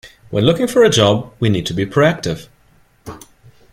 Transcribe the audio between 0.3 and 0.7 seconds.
When looking